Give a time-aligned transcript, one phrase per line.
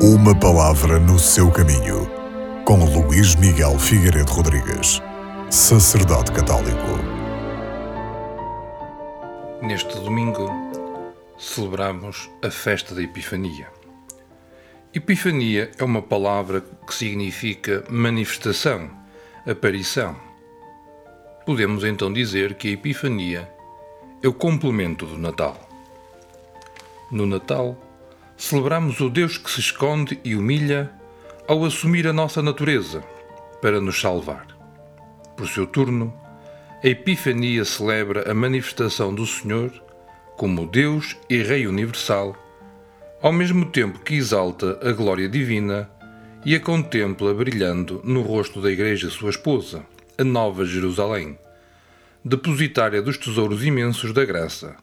[0.00, 2.08] Uma palavra no seu caminho,
[2.64, 5.02] com Luís Miguel Figueiredo Rodrigues,
[5.50, 6.78] sacerdote católico.
[9.60, 10.48] Neste domingo
[11.36, 13.66] celebramos a festa da Epifania.
[14.94, 18.88] Epifania é uma palavra que significa manifestação,
[19.44, 20.14] aparição.
[21.44, 23.50] Podemos então dizer que a Epifania
[24.22, 25.58] é o complemento do Natal.
[27.10, 27.76] No Natal,
[28.38, 30.88] celebramos o Deus que se esconde e humilha
[31.48, 33.02] ao assumir a nossa natureza
[33.60, 34.46] para nos salvar.
[35.36, 36.14] Por seu turno,
[36.82, 39.72] a Epifania celebra a manifestação do Senhor
[40.36, 42.36] como Deus e Rei universal,
[43.20, 45.90] ao mesmo tempo que exalta a glória divina
[46.44, 49.84] e a contempla brilhando no rosto da Igreja, sua esposa,
[50.16, 51.36] a Nova Jerusalém,
[52.24, 54.76] depositária dos tesouros imensos da graça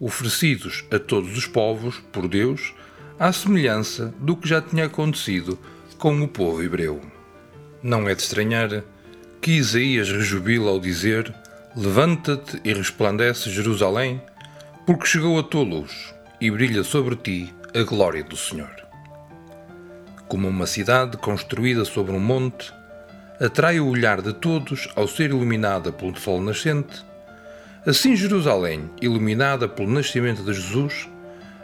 [0.00, 2.72] oferecidos a todos os povos por Deus,
[3.18, 5.58] à semelhança do que já tinha acontecido
[5.98, 6.98] com o povo hebreu.
[7.82, 8.82] Não é de estranhar
[9.42, 11.32] que Isaías rejubila ao dizer:
[11.76, 14.22] Levanta-te e resplandece, Jerusalém,
[14.86, 18.74] porque chegou a tua luz e brilha sobre ti a glória do Senhor.
[20.26, 22.72] Como uma cidade construída sobre um monte,
[23.38, 27.04] atrai o olhar de todos ao ser iluminada pelo sol nascente
[27.86, 31.08] Assim, Jerusalém, iluminada pelo nascimento de Jesus,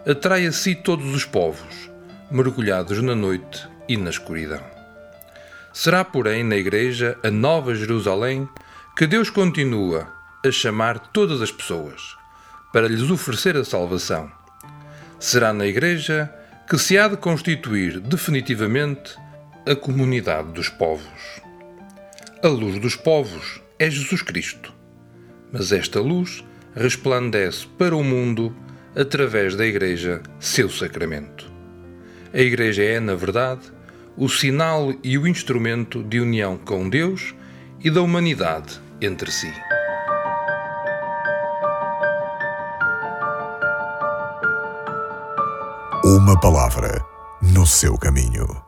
[0.09, 1.91] atrai a si todos os povos,
[2.31, 4.63] mergulhados na noite e na escuridão.
[5.75, 8.49] Será, porém, na Igreja, a Nova Jerusalém,
[8.97, 10.11] que Deus continua
[10.43, 12.17] a chamar todas as pessoas
[12.73, 14.33] para lhes oferecer a salvação.
[15.21, 16.33] Será na Igreja
[16.67, 19.15] que se há de constituir definitivamente
[19.71, 21.43] a comunidade dos povos.
[22.43, 24.76] A luz dos povos é Jesus Cristo
[25.57, 28.55] mas esta luz resplandece para o mundo
[28.95, 31.51] através da Igreja, seu sacramento.
[32.33, 33.63] A Igreja é, na verdade,
[34.19, 37.35] o sinal e o instrumento de união com Deus
[37.83, 39.51] e da humanidade entre si.
[46.05, 47.03] Uma palavra
[47.41, 48.66] no seu caminho.